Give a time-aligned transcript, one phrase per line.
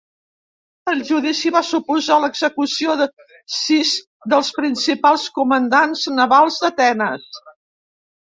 [0.91, 3.07] El judici va suposar l'execució de
[3.57, 3.91] sis
[4.33, 7.29] dels principals comandants navals d'Atenes.